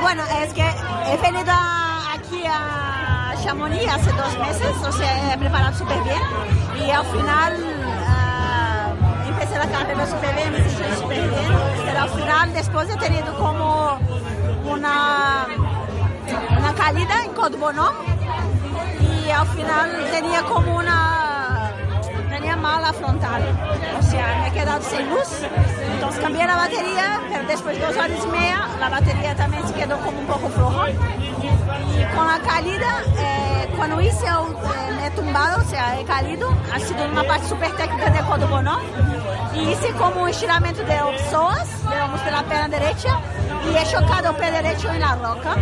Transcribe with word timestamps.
Bueno, 0.00 0.22
es 0.42 0.52
que 0.52 0.62
he 0.62 1.16
venido 1.18 1.52
aquí 2.14 2.44
a 2.46 3.34
Chamonix 3.42 3.88
hace 3.88 4.12
dos 4.12 4.38
meses, 4.38 4.76
o 4.86 4.92
sea, 4.92 5.34
he 5.34 5.38
preparado 5.38 5.76
súper 5.76 6.02
bien 6.04 6.20
y 6.86 6.90
al 6.90 7.04
final 7.06 7.56
ah, 8.06 8.92
empecé 9.26 9.58
la 9.58 9.66
carrera 9.66 10.06
súper 10.06 10.34
bien, 10.34 10.52
me 10.52 10.58
sentí 10.58 11.00
súper 11.00 11.28
bien, 11.28 11.58
pero 11.84 12.00
al 12.00 12.08
final 12.10 12.52
después 12.52 12.88
he 12.90 12.96
tenido 12.96 13.34
como 13.36 13.98
una, 14.70 15.46
una 16.58 16.74
caída 16.74 17.24
en 17.24 17.32
Codbono 17.32 17.92
y 19.00 19.30
al 19.30 19.46
final 19.48 20.08
tenía 20.12 20.42
como 20.42 20.76
una 20.76 21.25
mala 22.66 22.92
frontal, 22.92 23.42
o 23.98 24.02
sea, 24.02 24.26
me 24.40 24.48
he 24.48 24.52
quedado 24.52 24.82
sin 24.82 25.08
luz, 25.08 25.30
entonces 25.94 26.20
cambié 26.20 26.44
la 26.46 26.56
batería, 26.56 27.20
pero 27.30 27.46
después 27.46 27.78
de 27.78 27.86
dos 27.86 27.96
horas 27.96 28.10
y 28.24 28.26
media 28.26 28.58
la 28.80 28.88
batería 28.88 29.36
también 29.36 29.62
se 29.68 29.74
quedó 29.74 29.96
como 29.98 30.18
un 30.18 30.26
poco 30.26 30.48
floja. 30.48 30.90
Y 30.90 32.04
con 32.16 32.26
la 32.26 32.38
caída, 32.40 32.92
eh, 33.18 33.68
cuando 33.76 34.00
hice, 34.00 34.26
el- 34.26 34.52
eh, 34.52 34.96
me 34.96 35.06
he 35.06 35.10
tumbado, 35.12 35.62
o 35.62 35.64
sea, 35.64 35.98
he 36.00 36.04
ha 36.74 36.78
sido 36.80 37.04
una 37.08 37.22
parte 37.22 37.48
súper 37.48 37.70
técnica 37.76 38.10
de 38.10 38.20
Codbono 38.30 38.78
y 39.54 39.60
hice 39.70 39.92
como 39.92 40.22
un 40.24 40.28
estiramiento 40.28 40.82
de 40.82 40.98
psoas, 41.30 41.68
digamos, 41.88 42.24
de 42.24 42.30
la 42.32 42.42
pierna 42.42 42.68
derecha 42.68 43.12
y 43.70 43.76
he 43.76 43.84
chocado 43.92 44.36
pie 44.36 44.50
derecho 44.50 44.90
en 44.90 45.00
la 45.00 45.14
roca. 45.14 45.54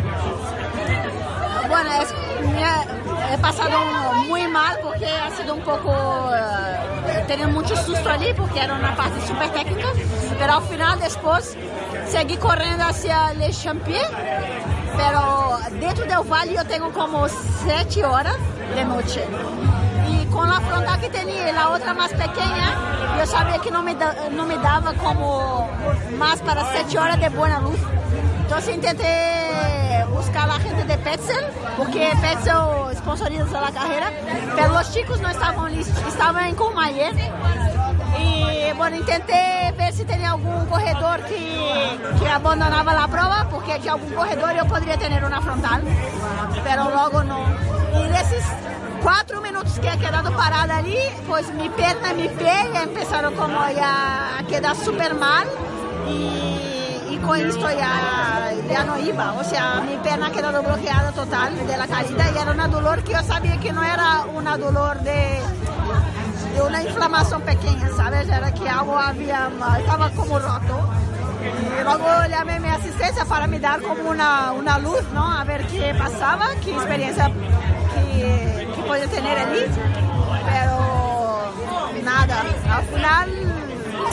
Bueno, 1.69 1.91
es, 2.03 2.15
he 3.35 3.39
pasado 3.39 3.79
muy 4.29 4.47
mal 4.49 4.79
porque 4.83 5.07
ha 5.07 5.31
sido 5.31 5.55
un 5.55 5.61
poco... 5.63 5.93
eh, 6.35 7.19
he 7.19 7.23
tenido 7.27 7.49
mucho 7.49 7.77
susto 7.77 8.09
allí 8.09 8.33
porque 8.37 8.61
era 8.61 8.75
una 8.75 8.95
parte 8.97 9.21
súper 9.27 9.51
técnica, 9.51 9.89
pero 10.39 10.55
al 10.55 10.63
final 10.63 10.99
después 11.01 11.57
seguí 12.07 12.37
corriendo 12.37 12.85
hacia 12.85 13.33
Le 13.35 13.51
Champier, 13.51 14.07
pero 14.97 15.59
dentro 15.81 16.05
del 16.07 16.31
valle 16.31 16.55
yo 16.55 16.65
tengo 16.65 16.93
como 16.93 17.27
7 17.29 18.05
horas 18.05 18.37
de 18.75 18.85
noche. 18.85 19.25
Y 20.09 20.27
con 20.27 20.49
la 20.51 20.61
frontal 20.61 21.01
que 21.01 21.09
tenía 21.09 21.51
y 21.51 21.53
la 21.53 21.71
otra 21.71 21.95
más 21.95 22.11
pequeña, 22.13 22.75
yo 23.19 23.27
sabía 23.27 23.59
que 23.59 23.71
no 23.71 23.83
me, 23.83 23.95
da- 23.95 24.15
no 24.31 24.45
me 24.45 24.57
daba 24.59 24.93
como 24.95 25.69
más 26.19 26.41
para 26.41 26.65
7 26.73 26.99
horas 26.99 27.21
de 27.21 27.29
buena 27.31 27.61
luz. 27.61 27.79
Entonces 28.43 28.75
intenté 28.75 29.07
buscar 30.35 30.51
a 30.51 30.59
la 30.59 30.65
gente 30.65 30.85
de 30.85 30.99
Petzel, 30.99 31.45
porque 31.77 32.13
Petzel 32.21 32.97
sponsoriza 32.97 33.61
la 33.61 33.71
carrera, 33.71 34.11
pero 34.57 34.73
los 34.73 34.93
chicos 34.93 35.21
no 35.21 35.29
estaban 35.29 35.73
listos, 35.73 35.97
estaban 36.09 36.47
en 36.47 36.55
Courmayeur. 36.57 37.15
Y 38.19 38.73
bueno, 38.77 38.97
intenté 38.97 39.73
ver 39.77 39.93
si 39.93 40.05
tenía 40.05 40.33
algún 40.33 40.67
corredor 40.67 41.21
que, 41.25 41.99
que 42.19 42.29
abandonaba 42.29 42.95
la 42.95 43.07
prueba, 43.07 43.47
porque 43.49 43.79
de 43.79 43.91
algún 43.91 44.13
corredor 44.13 44.57
yo 44.57 44.65
podría 44.67 44.97
tener 44.99 45.25
una 45.25 45.41
frontal, 45.41 45.83
pero 46.65 46.91
luego 46.91 47.23
no. 47.23 47.39
Y 47.93 48.09
de 48.09 48.17
esos 48.17 48.45
cuatro 49.03 49.41
minutos 49.41 49.79
que 49.79 49.89
he 49.89 49.99
quedado 49.99 50.35
parada 50.37 50.79
allí, 50.79 50.99
pues 51.29 51.53
mi 51.55 51.69
pierna 51.69 52.13
y 52.13 52.23
mi 52.23 52.29
pie 52.29 52.71
ya 52.73 52.83
empezaron 52.83 53.35
como 53.35 53.71
ya 53.71 54.39
a 54.39 54.43
quedar 54.49 54.75
súper 54.75 55.15
mal. 55.15 55.47
Y, 56.09 56.13
y 56.13 56.54
con 57.27 57.41
esto 57.41 57.71
ya, 57.71 58.53
ya 58.69 58.85
no 58.85 58.99
iba, 58.99 59.33
o 59.33 59.45
sea, 59.45 59.81
mi 59.81 59.97
pierna 59.99 60.31
quedado 60.31 60.63
bloqueada 60.63 61.13
total 61.13 61.67
de 61.67 61.77
la 61.77 61.87
caída 61.87 62.31
y 62.35 62.39
era 62.39 62.53
una 62.53 62.69
dolor 62.69 63.03
que 63.03 63.13
yo 63.13 63.23
sabía 63.23 63.59
que 63.59 63.73
no 63.73 63.83
era 63.83 64.25
una 64.35 64.57
dolor 64.57 65.01
de, 65.01 65.41
de 66.55 66.63
una 66.63 66.83
inflamación 66.83 67.43
pequeña, 67.43 67.89
¿sabes? 67.97 68.29
Era 68.29 68.53
que 68.53 68.69
algo 68.69 68.99
había, 68.99 69.51
estaba 69.79 70.11
como 70.11 70.39
roto. 70.39 70.89
Y 71.45 71.85
luego 71.85 72.07
llamé 72.29 72.55
a 72.55 72.61
mi 72.61 72.69
asistencia 72.69 73.25
para 73.27 73.47
me 73.47 73.61
dar 73.61 73.81
como 73.83 74.11
una, 74.11 74.53
una 74.53 74.79
luz, 74.79 75.03
¿no? 75.13 75.31
A 75.31 75.45
ver 75.45 75.67
qué 75.67 75.95
pasaba, 75.95 76.49
qué 76.63 76.73
experiencia 76.73 77.31
que, 77.95 78.69
que 78.75 78.83
podía 78.83 79.07
tener 79.09 79.39
allí. 79.39 79.65
Pero 80.47 81.53
nada, 82.03 82.45
al 82.71 82.85
final 82.85 83.29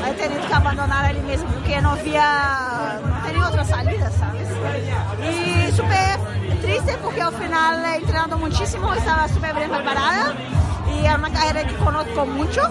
he 0.07 0.13
tenido 0.13 0.47
que 0.47 0.53
abandonar 0.53 1.05
allí 1.05 1.19
mismo 1.21 1.47
porque 1.50 1.81
no 1.81 1.91
había, 1.91 2.70
otra 3.51 3.66
salida, 3.66 4.09
¿sabes? 4.12 4.47
Y 5.19 5.72
súper 5.73 6.19
triste 6.62 6.97
porque 7.03 7.22
al 7.22 7.34
final 7.34 7.85
he 7.85 7.95
entrenado 7.97 8.38
muchísimo, 8.38 8.94
estaba 8.94 9.28
súper 9.28 9.53
preparada 9.53 10.34
y 10.94 11.06
es 11.06 11.16
una 11.16 11.29
carrera 11.29 11.67
que 11.67 11.75
conozco 11.75 12.25
mucho 12.25 12.62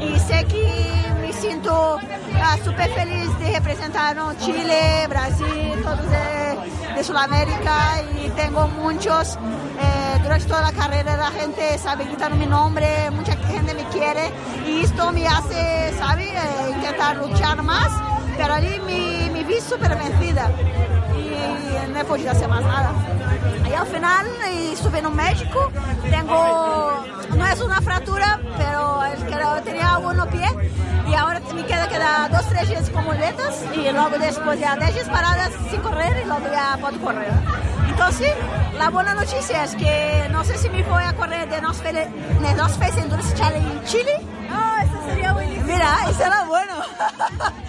y 0.00 0.18
sé 0.20 0.44
que 0.44 1.12
me 1.20 1.32
siento 1.32 1.98
ah, 2.42 2.56
súper 2.64 2.90
feliz 2.90 3.38
de 3.40 3.52
representar 3.54 4.14
¿no? 4.14 4.34
Chile, 4.34 5.06
Brasil, 5.08 5.82
todos 5.82 6.10
de, 6.10 6.94
de 6.94 7.04
Sudamérica 7.04 8.02
y 8.22 8.28
tengo 8.30 8.68
muchos, 8.68 9.36
eh, 9.36 10.20
durante 10.22 10.46
toda 10.46 10.62
la 10.62 10.72
carrera 10.72 11.16
la 11.16 11.30
gente 11.32 11.76
sabe 11.78 12.04
gritar 12.04 12.34
mi 12.34 12.46
nombre, 12.46 13.10
mucha 13.10 13.36
gente 13.36 13.74
me 13.74 13.84
quiere 13.88 14.30
y 14.66 14.84
esto 14.84 15.10
me 15.10 15.26
hace, 15.26 15.92
¿sabe? 15.98 16.28
Eh, 16.30 16.72
intentar 16.76 17.16
luchar 17.16 17.62
más, 17.62 17.90
pero 18.40 18.54
allí 18.54 18.80
me, 18.86 19.30
me 19.32 19.44
vi 19.44 19.60
súper 19.60 19.94
vencida 19.98 20.50
y 21.14 21.92
no 21.92 22.00
he 22.00 22.04
podido 22.04 22.30
hacer 22.30 22.48
más 22.48 22.62
nada. 22.62 22.90
Y 23.68 23.74
al 23.74 23.86
final 23.86 24.26
estuve 24.72 25.00
en 25.00 25.06
un 25.06 25.14
médico, 25.14 25.70
tengo, 26.10 27.04
no 27.36 27.46
es 27.46 27.60
una 27.60 27.82
fractura, 27.82 28.40
pero 28.56 29.04
es 29.04 29.22
que 29.24 29.36
tenía 29.62 29.94
algo 29.94 30.12
en 30.12 30.20
el 30.20 30.28
pie 30.28 30.48
y 31.06 31.14
ahora 31.14 31.40
me 31.54 31.66
queda, 31.66 31.86
queda 31.88 32.28
dos, 32.32 32.48
tres 32.48 32.68
días 32.70 32.88
con 32.88 33.04
muletas 33.04 33.62
y 33.74 33.92
luego 33.92 34.18
después 34.18 34.58
ya 34.58 34.74
10 34.74 34.94
días 34.94 35.08
paradas 35.10 35.50
sin 35.70 35.80
correr 35.82 36.22
y 36.22 36.26
luego 36.26 36.46
ya 36.50 36.78
puedo 36.80 36.98
correr. 36.98 37.32
Entonces, 37.90 38.32
la 38.78 38.88
buena 38.88 39.12
noticia 39.12 39.64
es 39.64 39.74
que 39.74 40.28
no 40.30 40.44
sé 40.44 40.56
si 40.56 40.70
me 40.70 40.82
voy 40.84 41.02
a 41.02 41.12
correr 41.12 41.46
de 41.50 41.60
Nos 41.60 41.76
Face 41.76 43.00
Endurance 43.00 43.34
Challenge 43.34 43.70
en 43.70 43.84
Chile. 43.84 44.20
Ah, 44.50 44.82
eso 44.82 45.10
sería 45.10 45.32
buenísimo. 45.34 45.66
Mira, 45.66 45.98
eso 46.08 46.24
era 46.24 46.44
bueno. 46.44 46.74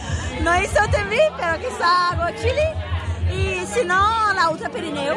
no 0.42 0.62
hizo 0.62 0.80
TV, 0.92 1.32
pero 1.38 1.58
quizá 1.60 2.10
hago 2.10 2.38
Chile. 2.38 2.74
Y 3.32 3.66
si 3.66 3.86
no, 3.86 4.34
la 4.34 4.50
Ultra 4.50 4.70
Pirineo. 4.70 5.16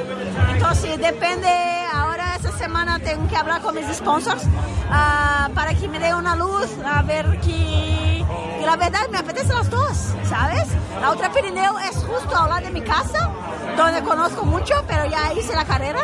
Entonces, 0.53 0.99
depende. 0.99 1.49
Ahora, 1.93 2.37
esta 2.37 2.53
semana, 2.53 2.99
tengo 2.99 3.27
que 3.29 3.37
hablar 3.37 3.61
con 3.63 3.75
mis 3.75 3.87
sponsors 3.97 4.45
ah, 4.91 5.49
para 5.55 5.75
que 5.75 5.89
me 5.89 5.99
den 5.99 6.15
una 6.15 6.37
luz, 6.37 6.69
a 6.85 7.03
ver 7.03 7.41
que. 7.41 8.25
que 8.61 8.67
la 8.67 8.77
verdad 8.77 9.09
me 9.11 9.19
apetece 9.19 9.53
las 9.53 9.69
dos, 9.71 10.13
¿sabes? 10.29 10.69
La 11.01 11.11
Ultra 11.11 11.33
Pirineo 11.33 11.79
es 11.81 11.97
justo 11.97 12.37
al 12.37 12.51
lado 12.51 12.67
de 12.67 12.71
mi 12.71 12.83
casa, 12.83 13.31
donde 13.77 14.03
conozco 14.03 14.45
mucho, 14.45 14.75
pero 14.87 15.07
ya 15.07 15.33
hice 15.33 15.55
la 15.55 15.65
carrera. 15.65 16.01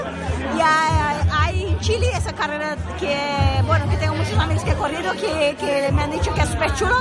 Y 0.56 0.60
hay, 0.60 1.28
hay 1.32 1.66
en 1.68 1.80
Chile 1.80 2.10
esa 2.14 2.32
carrera 2.32 2.76
que, 2.98 3.62
bueno, 3.66 3.88
que 3.88 3.96
tengo 3.98 4.14
muchos 4.14 4.38
amigos 4.38 4.64
que 4.64 4.70
he 4.72 4.76
corrido 4.76 5.12
que, 5.12 5.56
que 5.60 5.92
me 5.92 6.02
han 6.02 6.10
dicho 6.10 6.32
que 6.34 6.42
es 6.42 6.48
súper 6.48 6.74
chulo. 6.74 6.96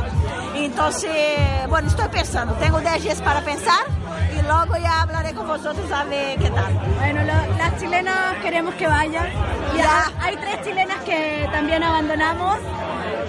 Entonces, 0.66 1.40
bueno, 1.70 1.88
estoy 1.88 2.08
pensando, 2.10 2.54
tengo 2.56 2.80
10 2.80 3.04
días 3.04 3.22
para 3.22 3.42
pensar 3.42 3.80
y 4.38 4.42
luego 4.42 4.76
ya 4.82 5.02
hablaré 5.02 5.34
con 5.34 5.48
vosotros 5.48 5.92
a 5.92 6.04
ver 6.06 6.38
qué 6.40 6.50
tal. 6.50 6.74
Bueno, 6.98 7.22
lo- 7.24 7.58
las 7.58 7.78
chilenas 7.80 8.36
queremos 8.42 8.74
que 8.76 8.88
vayan. 8.88 9.26
Ya. 9.76 10.06
ha- 10.06 10.12
hay 10.26 10.36
tres 10.38 10.62
chilenas 10.64 10.98
que 11.04 11.48
también 11.52 11.84
abandonamos 11.84 12.58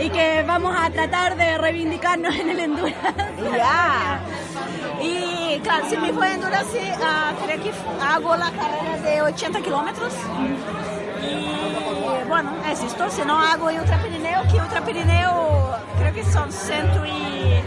y 0.00 0.09
que 0.11 0.43
vamos 0.47 0.75
a 0.79 0.91
tratar 0.91 1.37
de 1.37 1.59
reivindicarnos 1.59 2.35
en 2.35 2.50
el 2.50 2.61
endurance. 2.61 2.99
Ya. 3.56 4.21
Y 5.03 5.61
Claro, 5.62 5.85
si 5.91 5.97
me 5.97 6.12
fue 6.12 6.33
endurance, 6.33 6.94
ah, 7.03 7.33
creo 7.44 7.62
que 7.62 7.71
hago 8.03 8.37
la 8.37 8.50
carrera 8.50 8.97
de 9.03 9.23
80 9.23 9.61
kilómetros. 9.61 10.12
Bueno, 12.43 12.65
esto. 12.67 13.11
Si 13.11 13.23
no 13.23 13.39
hago 13.39 13.67
Ultra 13.67 13.99
Pirineo, 14.03 14.43
que 14.51 14.61
Ultra 14.61 14.81
Pirineo 14.85 15.77
creo 15.99 16.13
que 16.13 16.25
son 16.25 16.51
120 16.51 17.63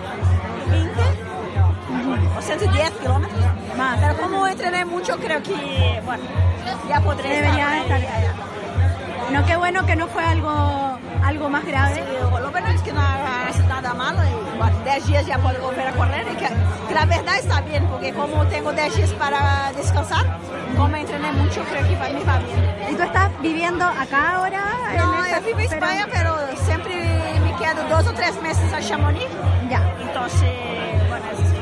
o 2.38 2.42
110 2.42 2.92
kilómetros. 2.92 3.40
Más. 3.78 4.00
Pero 4.00 4.18
como 4.18 4.48
entrené 4.48 4.86
mucho, 4.86 5.18
creo 5.18 5.42
que, 5.42 6.02
bueno, 6.06 6.24
ya 6.88 7.02
podré 7.02 7.30
Debería 7.30 7.82
estar. 7.82 8.02
No, 9.32 9.46
qué 9.46 9.56
bueno 9.56 9.86
que 9.86 9.96
no 9.96 10.08
fue 10.08 10.24
algo, 10.24 10.93
algo 11.24 11.50
más 11.50 11.66
grave. 11.66 11.96
Sí, 11.96 12.02
lo 12.22 12.52
bueno 12.52 12.68
es 12.70 12.82
que 12.82 12.94
no 12.94 13.02
hagas 13.02 13.58
nada 13.68 13.94
malo 13.94 14.20
y 14.24 14.58
bueno, 14.58 14.78
10 14.84 15.08
días 15.08 15.26
ya 15.26 15.38
puedo 15.40 15.62
volver 15.62 15.88
a 15.88 15.92
correr 15.94 16.26
y 16.32 16.36
que, 16.36 16.48
que 16.88 16.94
la 16.94 17.06
verdad 17.06 17.38
está 17.38 17.62
bien 17.62 17.88
porque 17.88 18.14
como 18.14 18.46
tengo 18.48 18.72
10 18.74 18.96
días 18.96 19.10
para 19.14 19.72
descansar, 19.76 20.26
como 20.78 20.96
entrené 20.96 21.32
mucho 21.32 21.64
creo 21.72 21.88
que 21.88 21.96
para 21.96 22.14
mí 22.14 22.24
va 22.28 22.38
bien. 22.40 22.76
¿Y 22.92 22.96
tú 22.96 23.04
estás 23.04 23.30
viviendo 23.42 23.86
acá 23.86 24.36
ahora? 24.36 24.62
No, 24.98 25.28
yo 25.28 25.42
vivo 25.46 25.60
en 25.60 25.66
España 25.74 26.08
pero 26.12 26.36
siempre 26.66 26.96
me 27.44 27.56
quedo 27.58 27.84
dos 27.90 28.08
o 28.08 28.14
tres 28.14 28.42
meses 28.42 28.72
a 28.74 28.80
Chamonix, 28.82 29.28
Ya. 29.70 29.82
entonces 30.02 30.50
bueno, 31.10 31.26
es. 31.32 31.54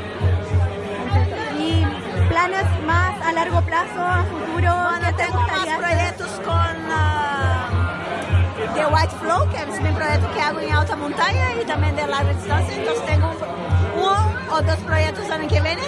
¿Y 1.60 1.86
planes 2.30 2.66
más 2.88 3.22
a 3.25 3.31
largo 3.34 3.62
plazo, 3.62 4.02
a 4.02 4.24
futuro? 4.24 4.74
Bueno, 4.74 5.00
¿Qué 5.07 5.14
te 5.14 5.24
tengo 5.25 5.42
más 5.42 5.78
proyectos 5.78 6.31
Es 9.31 9.80
mi 9.81 9.89
proyecto 9.92 10.30
que 10.33 10.42
hago 10.42 10.60
en 10.60 10.74
alta 10.74 10.94
montaña 10.98 11.56
y 11.62 11.66
también 11.66 11.95
de 11.95 12.06
larga 12.06 12.33
distancia. 12.33 12.75
Entonces 12.75 13.06
tengo 13.06 13.31
uno 13.95 14.31
o 14.51 14.62
dos 14.62 14.75
proyectos 14.80 15.25
el 15.25 15.31
año 15.31 15.48
que 15.48 15.62
viene, 15.62 15.81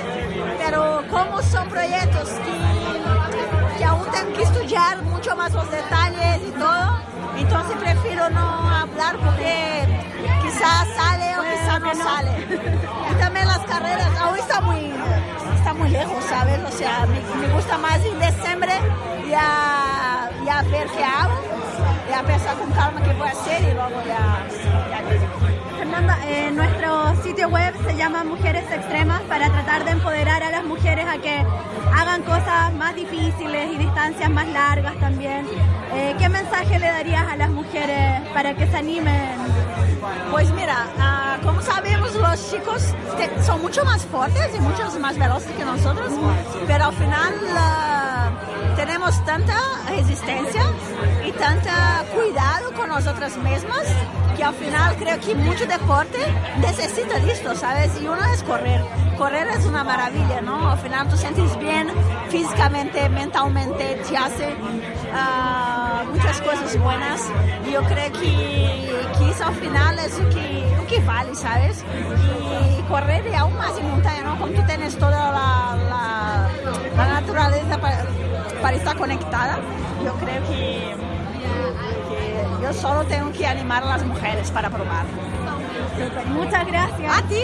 pero 0.58 1.04
como 1.12 1.42
son 1.42 1.68
proyectos 1.68 2.30
que, 2.30 3.78
que 3.78 3.84
aún 3.84 4.06
tengo 4.12 4.34
que 4.34 4.44
estudiar 4.44 5.02
mucho 5.04 5.36
más 5.36 5.52
los 5.52 5.70
detalles 5.70 6.40
y 6.48 6.52
todo, 6.52 7.00
entonces 7.36 7.76
prefiero 7.82 8.30
no 8.30 8.70
hablar 8.70 9.18
porque 9.18 9.88
quizás 10.42 10.88
sale 10.96 11.38
o 11.38 11.44
quizás 11.44 11.82
no. 11.82 11.96
sale. 11.96 12.32
Y 13.12 13.16
también 13.16 13.46
las 13.46 13.60
carreras, 13.60 14.18
aún 14.22 14.38
está 14.38 14.62
muy, 14.62 14.94
está 15.58 15.74
muy 15.74 15.90
lejos, 15.90 16.24
¿sabes? 16.30 16.60
O 16.66 16.72
sea, 16.72 17.06
me, 17.08 17.46
me 17.46 17.54
gusta 17.54 17.78
más 17.78 17.98
en 17.98 18.20
diciembre 18.22 18.72
ya, 19.30 20.32
ya 20.46 20.62
ver 20.64 20.88
qué 20.88 21.04
hago, 21.04 21.34
ya 22.10 22.24
pensar 22.24 22.58
con 22.58 22.72
calma 22.72 23.02
qué 23.02 23.14
voy 23.14 23.28
a 23.28 23.32
hacer 23.32 23.62
y 23.62 23.74
luego 23.74 24.02
ya... 24.06 24.46
ya. 24.90 25.78
Fernanda, 25.78 26.18
eh, 26.26 26.52
nuestro 26.52 27.16
sitio 27.24 27.50
web 27.50 27.74
se 27.86 27.96
llama 27.96 28.24
Mujeres 28.24 28.64
Extremas 28.72 29.22
para 29.24 29.50
tratar 29.50 29.84
de 29.86 29.92
empoderar 29.92 30.44
a 30.44 30.50
las 30.50 30.64
mujeres 30.64 31.06
a 31.06 31.18
que 31.18 31.46
hagan 31.94 32.22
cosas 32.24 32.74
más 32.74 32.96
difíciles 32.96 33.74
y 33.74 33.78
distancias 33.78 34.30
más 34.30 34.48
largas 34.48 34.96
también. 35.00 35.46
Eh, 35.94 36.16
¿Qué 36.18 36.30
mensaje 36.30 36.80
le 36.80 36.88
darías 36.88 37.28
a 37.28 37.36
las 37.36 37.50
mujeres 37.50 38.22
para 38.34 38.56
que 38.56 38.66
se 38.68 38.78
animen? 38.78 39.38
Pues 40.32 40.52
mira, 40.52 40.88
ah, 41.00 41.38
como 41.44 41.62
sabemos, 41.62 42.16
los 42.16 42.52
chicos 42.52 42.82
son 43.46 43.62
mucho 43.62 43.86
más 43.86 44.04
fuertes 44.06 44.50
y 44.56 44.60
mucho 44.60 45.00
más 45.00 45.18
veloces 45.18 45.52
que 45.52 45.66
nosotros, 45.66 46.12
pero 46.66 46.86
al 46.86 46.94
final 46.94 47.34
ah, 47.58 47.93
tenemos 48.86 49.24
tanta 49.24 49.56
resistencia 49.88 50.62
y 51.26 51.32
tanta 51.32 52.04
cuidado 52.14 52.74
con 52.74 52.90
nosotras 52.90 53.38
mismas 53.38 53.88
que 54.36 54.44
al 54.44 54.54
final 54.56 54.98
creo 54.98 55.18
que 55.22 55.36
mucho 55.36 55.66
deporte 55.66 56.18
necesita 56.60 57.18
de 57.20 57.32
esto, 57.32 57.56
¿sabes? 57.56 57.92
Y 58.02 58.08
uno 58.08 58.22
es 58.34 58.44
correr. 58.44 58.84
Correr 59.18 59.48
es 59.48 59.66
una 59.66 59.86
maravilla, 59.86 60.42
¿no? 60.42 60.72
Al 60.72 60.78
final 60.80 61.08
tú 61.08 61.16
sientes 61.16 61.58
bien 61.60 61.88
físicamente, 62.28 63.08
mentalmente, 63.08 64.02
te 64.10 64.18
hace 64.18 64.54
ah, 65.14 66.04
muchas 66.12 66.42
cosas 66.42 66.78
buenas. 66.82 67.22
Y 67.66 67.72
yo 67.72 67.84
creo 67.84 68.12
que, 68.12 68.98
que 69.18 69.30
eso 69.30 69.46
al 69.46 69.56
final 69.56 69.98
es 70.00 70.20
lo 70.20 70.30
que, 70.30 70.76
lo 70.76 70.88
que 70.88 71.00
vale, 71.06 71.34
¿sabes? 71.36 71.86
Y 72.78 72.82
correr 72.90 73.26
y 73.28 73.34
aún 73.34 73.56
más 73.56 73.78
en 73.78 73.90
montaña, 73.90 74.24
¿no? 74.24 74.38
Como 74.40 74.52
tú 74.52 74.62
tienes 74.66 74.98
toda 74.98 75.32
la, 75.32 75.78
la, 75.90 76.50
la 76.98 77.22
naturaleza 77.22 77.78
para, 77.80 78.04
para 78.64 78.78
estar 78.78 78.96
conectada, 78.96 79.60
yo 80.06 80.14
creo 80.14 80.42
que, 80.44 80.96
que 82.08 82.64
yo 82.64 82.74
solo 82.74 83.04
tengo 83.04 83.30
que 83.34 83.46
animar 83.46 83.84
a 83.84 83.88
las 83.88 84.06
mujeres 84.06 84.50
para 84.52 84.70
probar. 84.70 85.06
Muchas 86.28 86.66
gracias. 86.66 87.18
A 87.18 87.22
ti. 87.24 87.44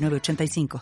906985. 0.01 0.79